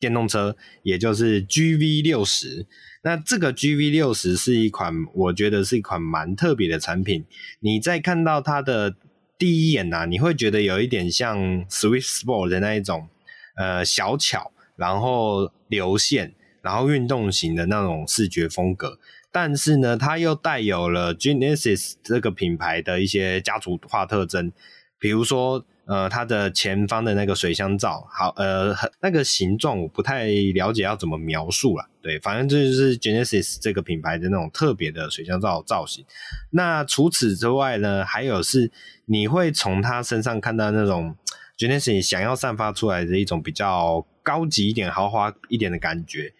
[0.00, 2.66] 电动车，也就是 GV 六十。
[3.04, 7.26] 那这个 GV 六十是一款，我觉得是一款蛮特别的产品。
[7.60, 8.94] 你在看到它的。
[9.38, 13.08] 第一眼呐、啊，你会觉得有一点像 Swiss Sport 的那一种，
[13.56, 18.98] 呃，小巧，然后流线，然后运动型的那种视觉风格。
[19.30, 24.52] 但是呢，它又带有了 Genesis 这个品牌的一些家族化特征，
[24.98, 25.64] 比如说。
[25.84, 31.88] 呃，它的前方的那个水箱罩，好，呃，那个形状我不太了解要怎么描述啦。
[32.00, 36.04] 对，反正这就是 Genesis 这个品牌的那种特别的水箱罩造型。
[36.50, 38.70] 那除此之外呢，还有是
[39.06, 41.16] 你会从它身上看到那种
[41.58, 46.32] Genesis 想要散发出来的一种比较高级一点、豪华一点的感觉，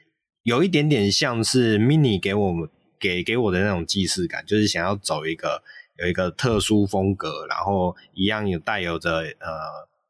[0.45, 2.69] 有一点点像是 Mini 给我们
[3.01, 5.65] 给给我的那种既视感，就是想要走一个。
[6.03, 9.49] 有一个特殊风格，然后一样有带有着呃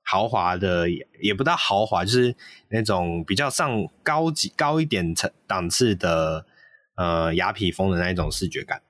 [0.02, 0.88] 豪华的，
[1.20, 2.35] 也不到豪华，就是
[2.70, 6.46] 那种比较上高级高一点层档次的
[6.96, 8.81] 呃雅痞风的那一种视觉感。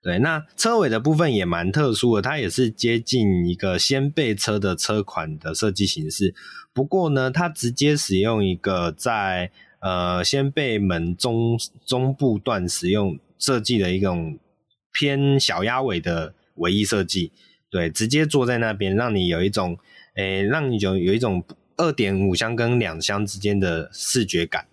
[0.00, 6.32] 对，那车尾的部分也蛮特殊的，它也是接近一个掀背车的车款的设计形式。
[6.72, 9.50] 不过呢，它直接使用一个在
[9.80, 14.38] 呃掀背门中中部段使用设计的一种。
[14.98, 17.30] 偏小鸭尾的尾翼设计，
[17.68, 19.76] 对，直接坐在那边，让你有一种，
[20.14, 21.44] 诶、让你有有一种
[21.76, 24.66] 二点五箱跟两箱之间的视觉感。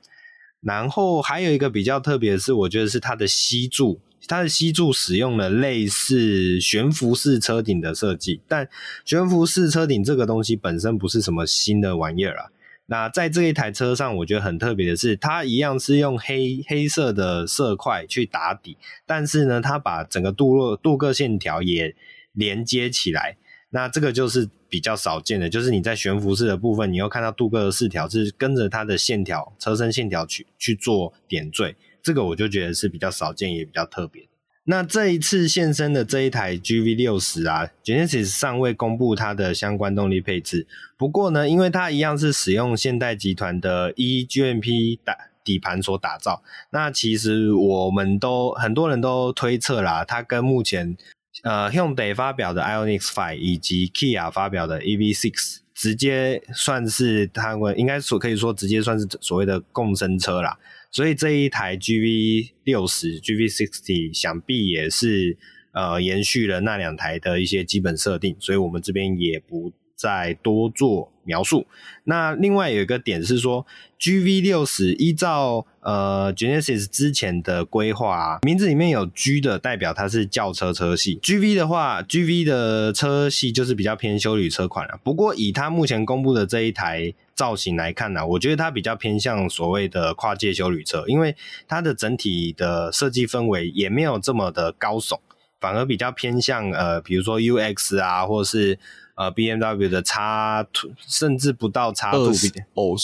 [0.62, 8.69] 然后还有一个比较特别的是，我觉得是它的吸柱，它的吸柱使用了类似悬浮式车顶的设计，但
[9.03, 12.45] 悬浮式车顶这个东西本身不是什么新的玩意儿啊。
[12.86, 21.96] 那在这一台车上，我觉得很特别的是，它一样是用黑黑色的色块去打底，但是呢，它把整个镀铬镀铬线条也
[22.34, 23.38] 连接起来。
[23.69, 34.28] 那这个就是比较少见的，就是你在悬浮式的部分，你又看到镀铬的饰条是跟着它的线条、车身线条去去做点缀，这个我就觉得是比较少见，也比较特别。
[34.65, 40.65] 那这一次现身的这一台 GV60 啊，Genesis 尚未公布它的相关动力配置，
[40.97, 50.95] 不过呢，因为它一样是使用现代集团的 eGMP 打底盘所打造，那其实我们都很多人都推测啦，它跟目前
[51.43, 60.58] 呃，Hyundai 发表的 Ioniq 5以及 Kia 发表的 EV6，直接算是他们应该所可以说直接算是所谓的共生车啦。
[60.93, 65.36] 所以这一台 GV 六十、GV sixty 想必也是
[65.71, 71.65] 呃延续了那两台的一些基本设定，所以我们这边也不再多做描述。
[72.05, 73.65] 那另外有一个点是说
[73.99, 84.99] ，GV60 依照呃 Genesis 之前的规划，名字里面有 G 的代表它是轿车车系，GV 的话，GV 的车系就是比较偏休旅车款了。
[85.03, 91.36] 不过以它目前公布的这一台造型来看呢、我觉得它比较偏向所谓的跨界休旅车，因为
[91.67, 95.17] 它的整体的设计氛围也没有这么的高耸，
[95.62, 98.77] 反而比较偏向呃，比如说 UX 啊，或是。
[99.15, 102.95] 呃，BMW 的 X2，甚至不到 X2，偶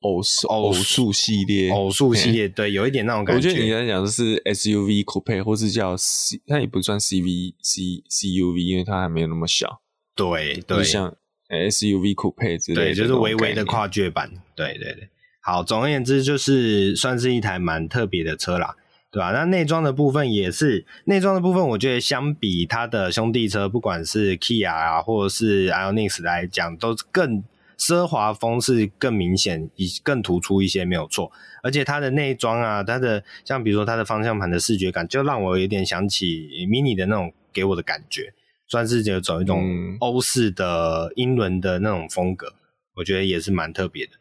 [0.00, 3.48] 偶偶数系列，偶数系列，对，有一点那种感觉。
[3.48, 9.80] 我觉得你刚才讲的是 SUV Coupe，或是叫 C，它也不算 CV C CUV，因为它还没有那么小。
[10.14, 11.16] 对对，就像
[11.48, 14.30] SUV Coupe 之类的，对，就是微微的跨界版。
[14.54, 15.08] 对对对，
[15.40, 18.76] 好，总而言之，就是算是一台蛮特别的车啦。
[19.14, 19.30] 对吧？
[19.30, 27.44] 那内装的部分也是内装的部分，我觉得相比它的兄弟车，不管是 Kia 啊，或者是 Ioniq 来讲，都更
[27.78, 31.30] 奢华风是更明显，以更突出一些，没有错。
[31.62, 38.34] 而且它的内装啊，它的像比如说它的方向盘的视觉感，就让我有点想起 Mini 的那种给我的感觉，
[38.66, 42.52] 算是就走一种欧式的英伦的那种风格，
[42.96, 44.12] 我觉得也是蛮特别的，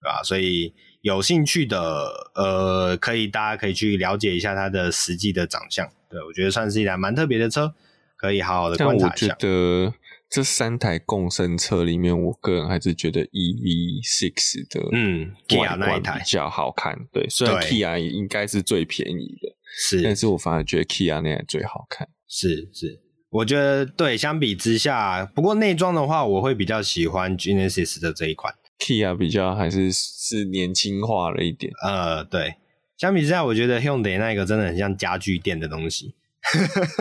[0.00, 0.22] 对吧？
[0.22, 0.72] 所以。
[1.00, 5.88] 有兴趣的，呃，可以大家可以去了解一下它的实际的长相。
[6.10, 7.74] 对，我觉得算是一台蛮特别的车，
[8.16, 9.26] 可以好好的观察一下。
[9.26, 9.94] 我觉得
[10.28, 16.98] 这三台共生车里面，我个人还是觉得 EV6 的嗯，Kia 那一台比较好看。
[17.12, 22.08] 对，虽然 Kia 也应该是最便宜的，是，但是我反而觉得 Kia 那台最好看。
[22.26, 28.54] 是是，我觉得对，相比之下，不过内装的话，我会比较喜欢 Genesis 的这一款。
[28.78, 32.54] Kia 比较还是是年轻化了一点，呃，对，
[32.96, 36.14] 相比之下，我觉得 Hyundai 那个真的很像家具店的东西，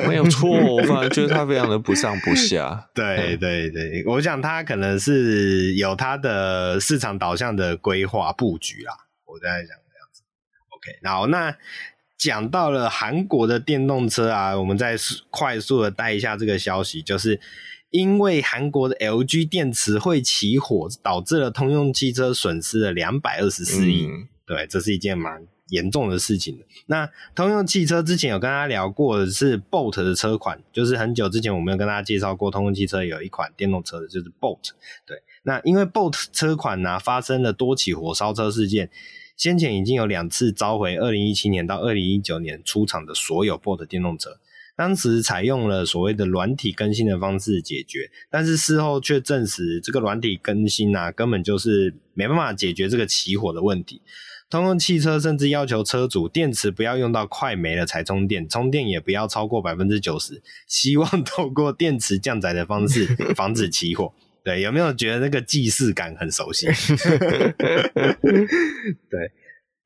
[0.07, 2.89] 没有错，我反而觉得它非常的不上不下。
[2.95, 8.93] 对对对，我想它可能是有它的市场导向的规划布局啦，
[9.25, 10.23] 我在想这样子。
[10.69, 11.55] OK，然后那
[12.17, 14.95] 讲到了韩国的电动车啊，我们再
[15.29, 17.39] 快速的带一下这个消息，就是。
[17.89, 24.07] 因为韩国的 LG 电池会起火，导致了通用汽车损失了两百二十四亿。
[24.07, 26.59] 嗯、对，这是一件蛮严重的事情。
[26.87, 34.71] 那通用汽车之前有跟大家聊过的是 Bolt 的车款，就是很久之前我们有跟大家介绍过，通用汽车有一款电动车的，就是 Bolt。
[35.05, 38.89] 对，那因为 Bolt 车款呢、啊、发生了多起火烧车事件，
[39.37, 44.39] 先前已经有两次召回二零一七年到二零一九年出厂的所有 Bolt 电动车。
[44.77, 54.03] 当时采用了所谓的软体更新的方式解决，但是事后却证实这个软体更新啊，根本就是没办法解决这个起火的问题。
[54.49, 64.13] 通用汽车甚至要求车主电池不要用到快没了才充电，充电也不要超过百分之九十，希望透过电池降载的方式 防止起火。
[64.43, 66.67] 对，有没有觉得那个既视感很熟悉？
[69.09, 69.31] 对。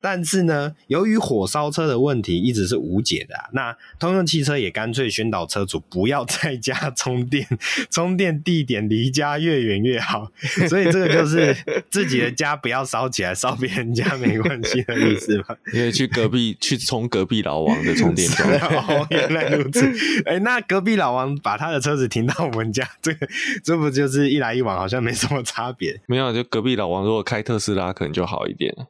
[0.02, 7.46] 但是呢，由于火烧车的问题一直是无解的啊，那通用汽车也干脆宣导车主不要在家充电，
[7.88, 10.32] 充电地点离家越远越好。
[10.68, 11.56] 所以这个就是
[11.88, 15.56] 自己的家不要烧起来，烧别人家没关系的意思嘛。
[15.72, 18.50] 因为去隔壁去充隔壁老王的充电桩。
[18.88, 19.86] 哦，原来如此。
[20.26, 23.28] 哎、欸，那隔壁老王把他的车子停到我们家，这个
[23.62, 26.00] 这不就是一来一往，好像没什么差别？
[26.08, 28.86] 没有，就隔壁老王如果开特斯拉，可能就好一点了。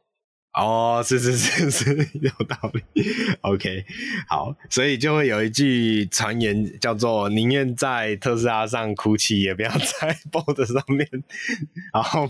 [0.53, 2.83] 哦，是是是 是，有道理。
[3.41, 3.83] OK，
[4.27, 11.09] 好，所以就会有一句传言叫做“宁愿在特斯拉上哭泣，也不要在 Bolt 上面”。
[11.91, 12.29] 然后，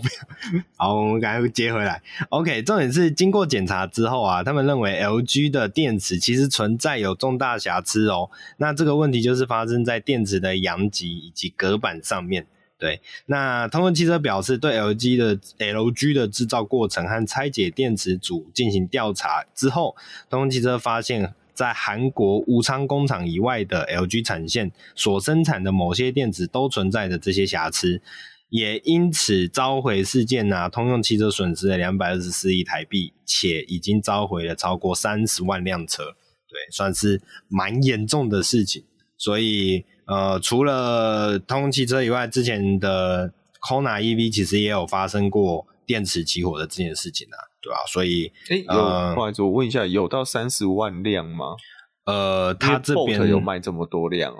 [0.76, 2.00] 好，我们赶快接回来。
[2.30, 8.30] OK，重点是经过检查之后啊，他们认为 LG 的电池其实存在有重大瑕疵哦。
[8.56, 12.46] 那这个问题就是发生在电池的阳极以及隔板上面。
[12.84, 19.96] 对，那通用汽车表示，对 LG 的 LG 的制造过程和拆解电池组进行调查之后，
[20.28, 28.02] 通用汽车发现，在韩国武昌工厂以外的 LG 产线所生产的某些电池都存在着这些瑕疵，
[28.50, 36.02] 也因此召回事件啊，通用汽车损失了两百二十四亿台币，且已经召回了超过三十万辆车，
[36.50, 38.84] 对，算是蛮严重的事情，
[39.16, 39.86] 所以。
[40.06, 47.86] 呃，除了通用汽车以外，之前的 Kona EV 其实也有发生过电池起火的这件事情啊，对吧、啊？
[47.86, 51.56] 所以，哎、欸，呃，不好意思，我问一下，有到三十万辆吗？
[52.04, 54.38] 呃，他这边有卖这么多辆哦？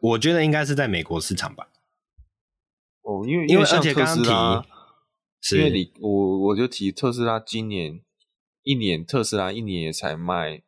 [0.00, 1.68] 我觉得应该是在美国市场吧。
[3.00, 4.62] 哦，因为因为像特斯拉，
[5.40, 8.02] 是因为你我我就提特斯拉今年
[8.62, 10.62] 一年，特斯拉一年也才卖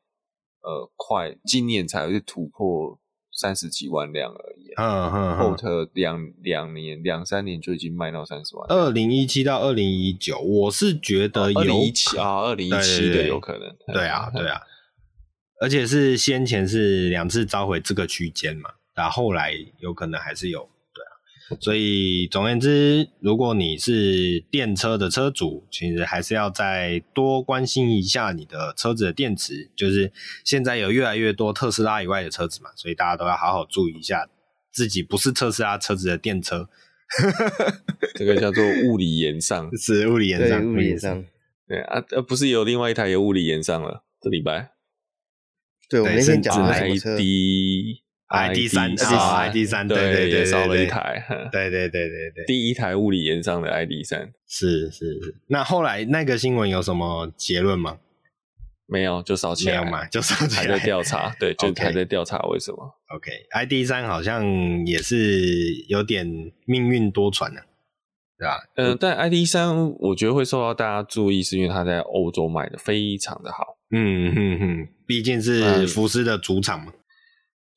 [0.62, 2.98] 呃快，今年才会突破。
[3.32, 8.66] 三十几万辆而已，嗯哼，后特两两年两三年就已经卖到三十万。
[8.68, 14.60] 二零一七到二零一九，我是觉得有二零一七啊，二零一七的有可能，对啊对啊，
[15.60, 20.68] 而且是先前是两次召回这个区间嘛，然后后来有可能还是有。
[21.60, 29.70] 所以，总而言之，如果你是电车的车主，其实还是要再多关心一下你的车子的电池。
[29.76, 30.10] 就是
[30.44, 34.28] 现在有越来越多特斯拉以外的车子嘛，所以大家都要好好注意一下
[34.70, 36.68] 自己不是特斯拉车子的电车。
[38.16, 41.24] 这个叫做物理延上， 是物理延上，物理延上。
[41.68, 44.70] 对啊，呃，不是有另外一台有物理延上了，这礼拜。
[45.90, 47.16] 对，我们那天讲的什么车
[48.32, 55.36] ？ID 三啊，ID 三，对对对，少了一台，对对对对对，第一台物理炎上的 ID 三，是是是。
[55.48, 57.98] 那后来那个新闻有什么结论吗？
[58.86, 62.94] 没有，就烧起来，没有嘛，就烧起来，还在调查，对，就还在调查为什么。
[63.14, 64.44] OK，ID 三好像
[64.86, 66.26] 也是有点
[66.66, 67.60] 命运多舛呢，
[68.38, 68.64] 对吧？
[68.76, 73.78] 呃，但 ID 三我觉得会受到大家注意，是因为它在欧洲卖的非常的好。
[73.94, 76.92] 嗯哼哼，毕竟是福斯的主场嘛。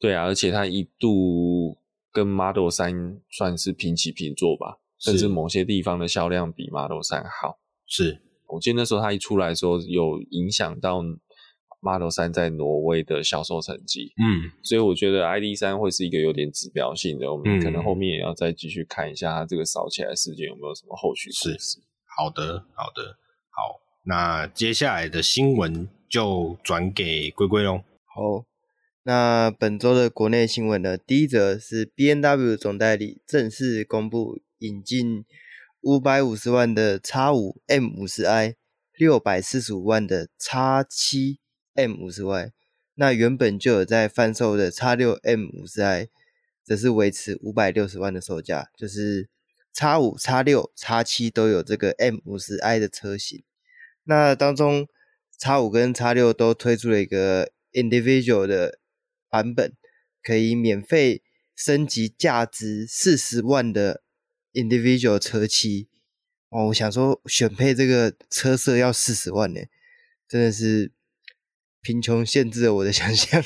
[0.05, 1.75] 对啊，而且它一度
[2.11, 7.57] 跟 Model 三算是平起平坐吧，甚至某些地方的销量比 Model 三好。
[7.87, 11.01] 是，我记得那时候它一出来的时候，有影响到
[11.81, 14.13] Model 三在挪威的销售成绩。
[14.21, 21.57] 嗯，所以我觉得 ID 三会是一个有点指标性的，我们可能后面也要再继续看一下它这个烧起来的事件有没有什么后续事。
[21.57, 21.79] 是，
[22.15, 23.17] 好的，好的，
[23.49, 27.81] 好，那接下来的新闻就转给龟龟喽。
[28.13, 28.45] 好。
[29.07, 35.23] 那本周的国内新闻呢，第一则是 BMW 总代理正式公布引进
[35.81, 38.55] 五百五十万的 X5 M50i，
[38.97, 41.37] 六百四十五万的 X7
[41.75, 42.49] M50i。
[42.95, 46.07] 那原本就有在贩售的 X6 M50i，
[46.63, 49.29] 则是维持五百六十万的售价，就是
[49.75, 53.43] X5、X6、X7 都有这个 M50i 的车型。
[54.05, 54.87] 那当中
[55.39, 58.79] X5 跟 X6 都推出了一个 Individual 的。
[59.35, 59.73] 版本
[60.23, 61.21] 可以免费
[61.53, 64.01] 升级价值四十万的
[64.53, 65.89] individual 车漆
[66.47, 69.59] 哦，我想说选配这个车色要四十万呢，
[70.25, 70.93] 真的是
[71.81, 73.43] 贫穷限制了我的想象。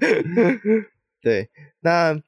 [1.22, 1.48] 对，
[1.80, 2.22] 那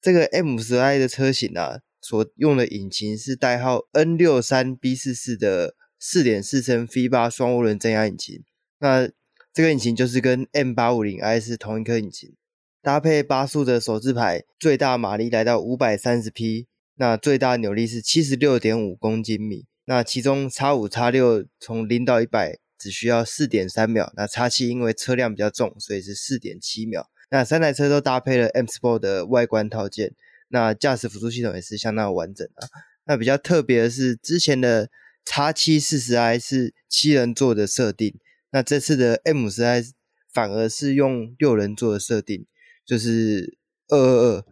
[0.00, 8.42] 这个 M 十 I 的车型啊，所用的引擎是代号 N 六三 B 四四的四点四升 V 八双涡轮增压引擎，
[8.80, 9.08] 那。
[9.54, 12.34] 这个引擎就是跟 M850i 是同一颗引擎，
[12.82, 19.66] 搭配八速的手自排，最大马力来到五百三十匹，那最大扭力是七十六点五公斤米。
[19.84, 27.08] 那其中 X5、X6 从零到一百只需要四点三秒，那 X7 因为车辆比较重，所以是四点七秒。
[27.30, 30.16] 那三台车都搭配了 M Sport 的外观套件，
[30.48, 32.66] 那驾驶辅助系统也是相当完整啊。
[33.04, 34.90] 那比较特别的是，之前的
[35.24, 38.18] X7 40i 是七人座的设定。
[38.54, 39.90] 那这次的 M50i
[40.32, 42.46] 反而是用六人座的设定，
[42.86, 44.44] 就是二二二，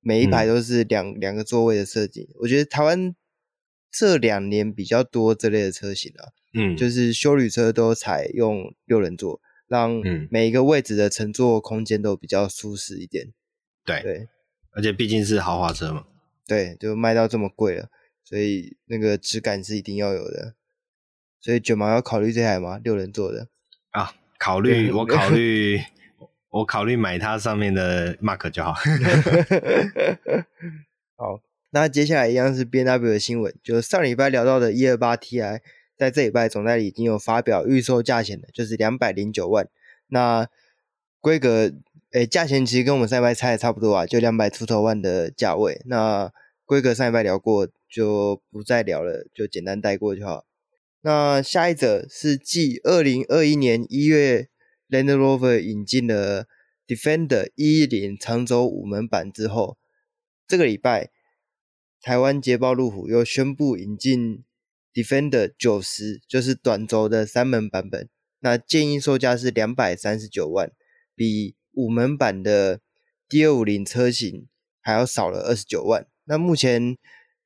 [0.00, 2.28] 每一排都是两两、嗯、个座位的设计。
[2.40, 3.16] 我觉得台湾
[3.90, 13.32] 这两年比较多这类的车型啊，嗯，就是修旅车都采用六人座，让每一个位置的乘坐空间都比较舒适一点。
[13.86, 14.28] 对对，
[14.72, 16.04] 而且毕竟是豪华车嘛，
[16.46, 17.88] 对，就卖到这么贵了，
[18.22, 20.56] 所以那个质感是一定要有的。
[21.46, 22.80] 所以卷毛要考虑这台吗？
[22.82, 23.46] 六人座的
[23.92, 25.80] 啊，考虑我考虑
[26.50, 28.74] 我考虑买它上面的 Mark 就好。
[31.14, 31.40] 好，
[31.70, 35.60] 那接下来一样是 B N W 的新闻，就上礼拜聊到的一二八 Ti，
[35.96, 39.68] 在这礼拜总代理已经有发表预售价钱了，就是两百零九万。
[40.08, 40.48] 那
[41.20, 41.70] 规格，
[42.10, 45.80] 诶，价钱其实跟我们上礼拜猜的差不多啊，就两百出头万的价位。
[45.84, 46.32] 那
[46.64, 50.44] 规格上礼拜聊过，就不再聊了，就简单带过就好。
[51.06, 54.48] 那下一则是继二零二一年一月
[54.88, 56.48] Land Rover 引进了
[56.84, 59.78] Defender 一一零长轴五门版之后，
[60.48, 61.12] 这个礼拜
[62.02, 64.42] 台湾捷豹路虎又宣布引进
[64.92, 68.08] Defender 九十，就是短轴的三门版本。
[68.40, 70.72] 那建议售价是两百三十九万，
[71.14, 72.80] 比五门版的
[73.28, 74.48] D 二五零车型
[74.80, 76.08] 还要少了二十九万。
[76.24, 76.98] 那目前。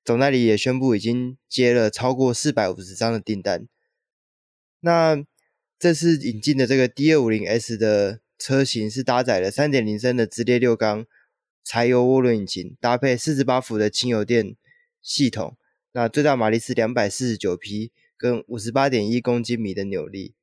[0.05, 3.67] 总代理也宣布已经接了超过四百五十张的订单。
[4.81, 5.23] 那
[5.79, 11.07] 这次引进的这个 D250S 的车型是搭载了三点零升的直列六缸
[11.63, 14.57] 柴油涡轮引擎，搭配四十八伏的轻油电
[15.03, 15.57] 系统。
[15.93, 20.35] 那最大马力是两百四十九匹，跟五十八点一公斤米的扭力。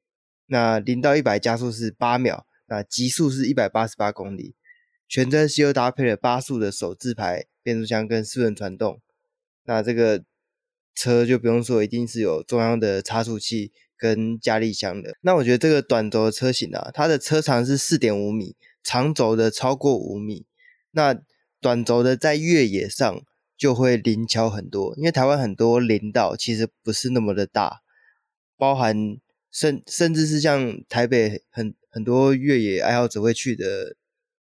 [0.45, 4.55] 那零到一百加速是八秒，那极速是一百八十八公里。
[5.07, 9.01] 全车系又搭配了八速的手自排变速箱跟四轮传动。
[9.67, 10.23] 那这个
[10.95, 15.17] 车就不用说，一定是有中央的差速器跟加力箱的。
[15.21, 20.45] 那我觉得这个短轴的车型啊，它的车长是四点五米，长轴的超过五米。
[20.91, 21.19] 那
[21.59, 23.21] 短轴的在越野上
[23.57, 27.81] 就会灵巧很多，因为台湾很多林道其实不是那么的大，
[28.55, 29.17] 包含
[29.51, 33.97] 甚甚至是像台北很很多越野爱好者会去的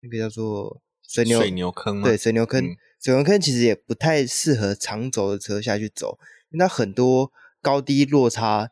[0.02, 2.62] 那个叫做水牛水牛坑，对，水牛坑。
[2.62, 6.18] 嗯水牛坑其实也不太适合长轴的车下去走，
[6.50, 7.30] 因为它很多
[7.62, 8.70] 高低落差，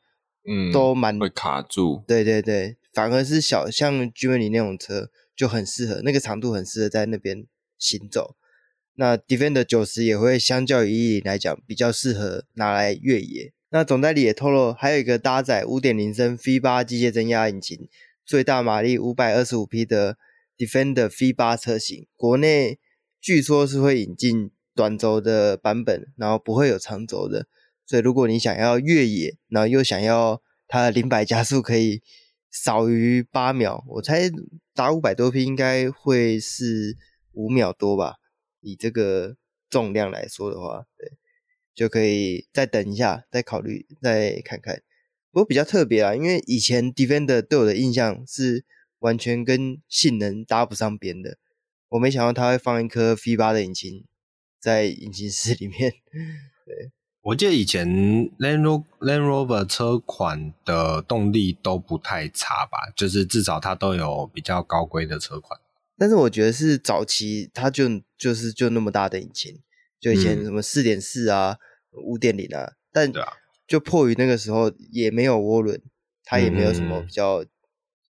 [0.48, 2.02] 嗯，都蛮会卡住。
[2.08, 7.46] 对对对，反而是小像 Germany 那种车就很适合，那个长度很适合在那边
[7.78, 8.34] 行走。
[8.94, 13.52] 那 Defender 九十也会相较于一零来讲比较适合拿来越野。
[13.70, 17.88] 那总代理也透露，还有一个搭载五点零升 V 八机械增压引擎，
[18.24, 20.16] 最大马力五百二十五匹的
[20.56, 22.80] Defender V 八车型，国内。
[23.24, 27.48] 据说是会引进短轴的版本，然后不会有长轴的。
[27.86, 32.02] 所以如果你想要越野，然后又想要它的零百加速可以
[32.50, 34.30] 少于八秒，我猜
[34.74, 36.98] 打五百多匹应该会是
[37.32, 38.16] 五秒多吧。
[38.60, 39.38] 以这个
[39.70, 41.12] 重量来说的话，对，
[41.74, 44.82] 就可以再等一下，再考虑，再看看。
[45.30, 48.66] 不过比较特别啊，因为以前 Defender 对我的印象是
[48.98, 51.38] 完全跟性能搭不上边的。
[51.90, 54.04] 我没想到他会放一颗 V 八的引擎
[54.60, 55.92] 在引擎室里面。
[56.66, 56.90] 对，
[57.22, 57.86] 我记得以前
[58.38, 65.60] Land Rover Land Rover 车款的动力都不太差吧，就是至少它都有比较高规的车款。
[65.96, 69.60] 但是我觉得是早期它就就是就那么大的引擎，
[70.00, 71.56] 就以前什么四点四啊、
[71.92, 73.12] 五点零啊，但
[73.68, 75.80] 就迫于那个时候也没有涡轮，
[76.24, 77.44] 它也没有什么比较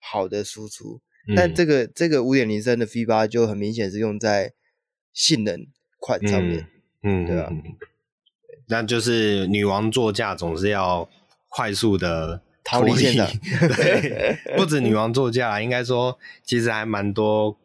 [0.01, 1.01] 好的输出。
[1.37, 4.53] 但这个、嗯、这个五点零升的 V 八就很明显是用在
[5.13, 5.67] 性能
[5.99, 6.67] 款上面，
[7.03, 7.53] 嗯，对吧、啊？
[8.69, 11.09] 那就是女王座驾总是要
[11.49, 13.27] 快速的逃离现场，
[13.77, 17.57] 对， 不止女王座驾，应该说其实还蛮多，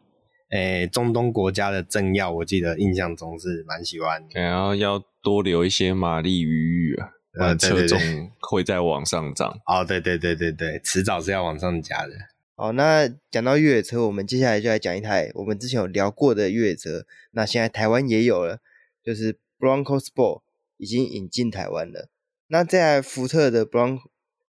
[0.50, 7.08] 诶、欸，中东国家的政要，我记得印象中是蛮喜欢，然后要多留一些马力余裕啊，
[7.38, 7.98] 呃，车重
[8.40, 9.58] 会再往上涨。
[9.66, 12.12] 哦，对对对对对，迟早是要往上加的。
[12.60, 17.06] 好，那讲到越野车，我们接下来就来讲一台我们之前有聊过的越野车。
[17.30, 18.60] 那现在台湾也有了，
[19.02, 20.42] 就是 Bronco Sport
[20.76, 22.10] 已经引进台湾了。
[22.48, 24.00] 那这台福特的 Bron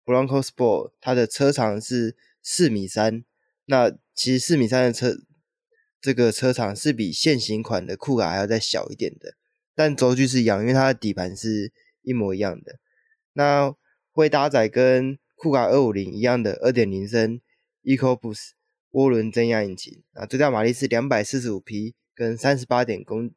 [0.04, 3.22] Bronco Sport，它的车长是四米三。
[3.66, 5.14] 那其实四米三的车，
[6.00, 9.34] 这个车长是比现行款的酷卡还要再小一点的，
[9.76, 11.70] 但轴距是一样，因为它的底盘是
[12.02, 12.80] 一模一样的。
[13.34, 13.72] 那
[14.10, 17.40] 会搭载跟酷卡二五零一样的二点零升。
[17.84, 18.50] EcoBoost
[18.92, 23.30] 涡轮增压引擎啊，最大马力是两百四十五匹，跟三十八点公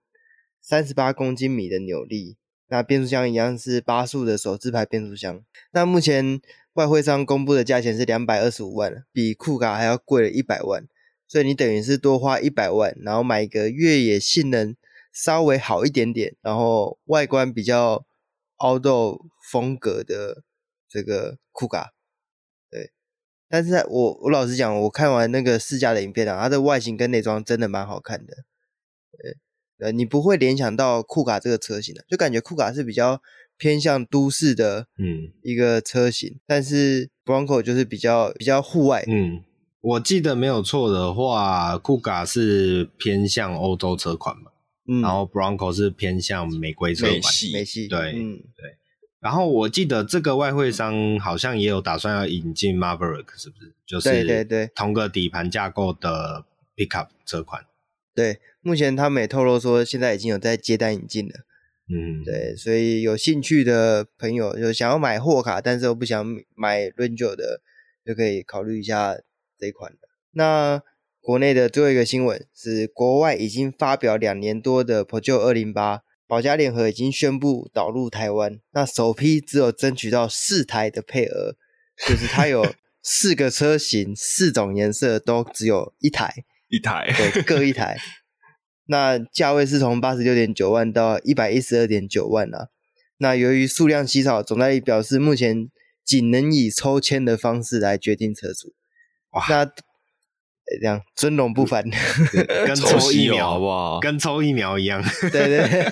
[0.61, 2.37] 三十八公斤米的扭力。
[2.67, 5.43] 那变速箱一样是八速的手自排变速箱。
[5.71, 6.41] 那目前
[6.73, 10.87] 外汇商公布的价钱是两百二十五万，比酷卡还要贵了一百万。
[11.27, 14.75] 所以你等于是多花一百万，然后买一个越野性能
[15.11, 18.05] 稍微好一点点，然后外观比较
[18.57, 19.19] outdoor
[19.51, 20.43] 风格的
[20.89, 21.92] 这个酷卡。
[23.53, 28.33] 但是我我老实讲，我看完那个试驾的影片啊，它的外形跟内装真的蛮好看的。
[29.11, 29.37] 对
[29.77, 33.21] 呃，你不会联想到酷卡这个车型的，就感觉酷卡是比较
[33.55, 39.03] 偏向都市的，嗯，一个车型，嗯、但是 Bronco 就是比较比较户外。
[39.05, 39.43] 嗯，
[39.81, 44.49] 我记得没有错的话，酷卡是偏向欧洲车款嘛，
[44.87, 48.77] 嗯，然后 Bronco 是偏向美规车款，美系，美系，对，嗯，对。
[49.23, 53.71] 然后我记得这个外汇商好像也有打算要引进 Maverick，是不是？
[53.85, 56.43] 就是对对对，同个底盘架构的
[56.75, 57.65] Pickup 车款。
[58.13, 61.35] 对，目前他们也透露说，现在已经有在接单引进了。
[61.89, 67.61] 嗯，对，所以有兴趣的朋友，就想要买货卡，但是又不想买 Ranger 的，
[68.05, 69.15] 就可以考虑一下
[69.57, 69.93] 这一款。
[70.31, 70.81] 那
[71.21, 78.59] 国内的最后一个新闻是，国外已经发表两年多的 Peugeot 208，宝加联合已经宣布导入台湾。
[78.71, 81.55] 那首批只有争取到四台的配额，
[82.07, 86.33] 就是它有四个车型，四种颜色都只有一台。
[86.69, 87.97] 一台，对，各一台。
[88.87, 92.69] 那价位是从八十六点九万到一百一十二点九万啊。
[93.17, 95.69] 那由于数量稀少，总代理表示目前
[96.03, 98.73] 仅能以抽签的方式来决定车主。
[99.31, 99.71] 哇，那
[100.81, 101.83] 这样尊荣不凡，
[102.65, 103.99] 跟抽疫苗好不好？
[103.99, 105.03] 跟抽疫苗一样。
[105.21, 105.89] 对对对，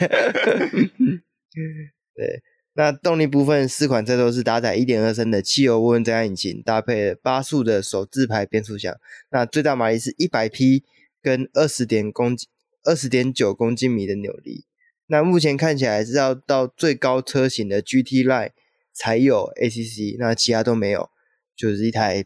[2.16, 2.42] 对。
[2.74, 8.96] 那动力部分，四款车都是搭载一点二升的汽油涡轮增压引擎，搭配八速的手自排变速箱。
[9.30, 10.86] 那最大马力是一百匹，
[11.22, 12.48] 跟二十点公斤、
[12.86, 14.64] 二十点九公斤米的扭力。
[15.08, 18.52] 那目前看起来是要到最高车型的 GT Line
[18.94, 21.10] 才有 ACC，那其他都没有，
[21.58, 22.24] 就是一台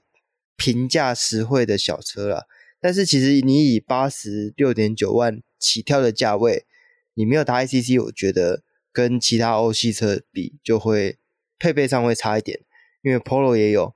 [0.55, 2.47] 平价实惠的小车了。
[2.79, 6.65] 但是其实你以八十六点九万起跳的价位，
[7.13, 8.63] 你没有搭 ACC，我觉得。
[8.95, 11.19] 跟其他欧系车比，就会
[11.59, 12.61] 配备上会差一点，
[13.01, 13.93] 因为 Polo 也有，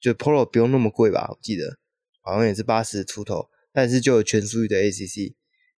[0.00, 1.28] 就 Polo 不用那么贵吧？
[1.30, 1.78] 我记得
[2.20, 5.34] 好像也是八十出头，但是就有全速域的 ACC，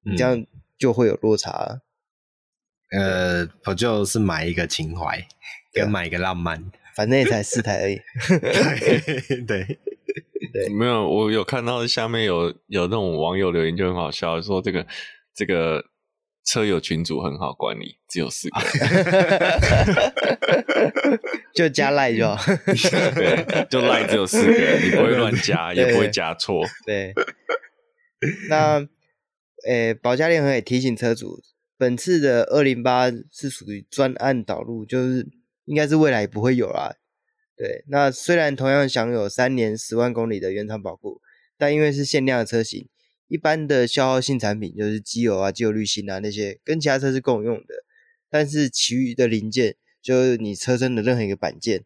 [0.06, 0.46] 你这样
[0.78, 1.82] 就会有落差了。
[2.92, 5.28] 呃，我就是买一个情怀，
[5.74, 8.00] 跟买一个浪漫，反正也才四台而已。
[9.48, 9.78] 对对
[10.54, 14.86] 对，没有，我有看到下面有有那种网友留言就很好笑，说这个
[15.36, 15.86] 这个。
[16.44, 18.60] 车友群组很好管理，只有四个，
[21.54, 22.44] 就加赖就好，
[23.14, 24.52] 对，就赖只有四个，
[24.84, 26.66] 你不会乱加，也不会加错。
[26.84, 27.14] 对，
[28.50, 28.80] 那，
[29.68, 31.39] 诶、欸，宝加联合也提醒车主，
[31.78, 35.28] 本次的二零八是属于专案导入，就是
[35.66, 36.95] 应该是未来也不会有啦。
[37.55, 41.22] 对，那虽然同样享有三年十万公里的原厂保护，
[41.57, 42.88] 但因为是限量的车型。
[43.28, 47.86] 一般的消耗性产品就是机油啊、机油滤芯啊那些，跟其他车是共用的。
[48.30, 51.86] 但是其余的零件，就是你车身的任何一个板件，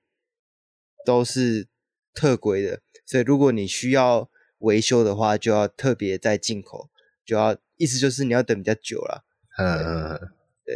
[1.06, 1.68] 都是
[2.16, 2.82] 特规的。
[3.06, 4.28] 所以如果你需要
[4.60, 6.90] 维修的话，就要特别再进口，
[7.24, 9.26] 就要意思就是你要等比较久了。
[9.60, 10.30] 嗯嗯嗯，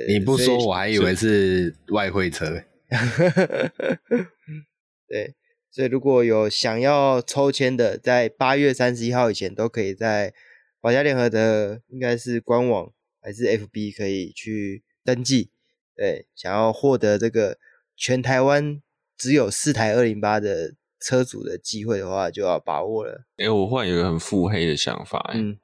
[0.07, 2.61] 你不说我还以为是外汇车。
[5.07, 5.35] 对，
[5.71, 10.33] 所以如果有想要抽签的，在八月三十一号以前都可以在。
[10.81, 15.49] 宝加联合的应该是官网还是 FB 可以去登记？
[15.93, 17.57] 对，想要获得这个
[17.97, 18.81] 全台湾
[19.17, 23.25] 只有四台二零八的车主的机会的话，就要把握了。
[23.35, 25.59] 哎、欸，我忽然有个很腹黑的想法，嗯，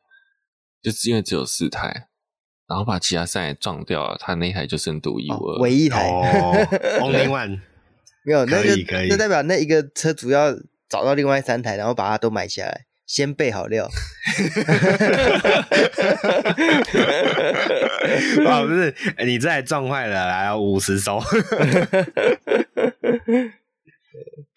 [0.82, 2.10] 就是因为只有四台，
[2.68, 6.10] 然后把其他三台撞掉了，他那台就剩独一无二，唯一一台，
[7.00, 7.60] Only One，
[8.26, 10.54] 没有，那就可以，那代表那一个车主要
[10.90, 12.86] 找到另外三台，然后把它都买下来。
[13.06, 13.86] 先备好料，
[18.48, 21.20] 啊不是，你这台撞坏了，还要五十收，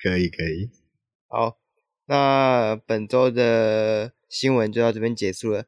[0.02, 0.70] 可以可以，
[1.28, 1.58] 好，
[2.06, 5.64] 那本周的新闻就到这边结束了。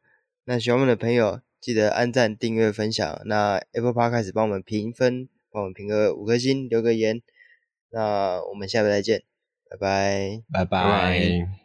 [0.47, 3.21] 那喜欢我们的朋友记得按赞、订阅、分享。
[3.27, 7.21] 那 Apple Park 开始帮我们评分，帮我们评个五颗星，留个言。
[7.91, 9.23] 那我们下回再见，
[9.69, 11.60] 拜拜，拜拜。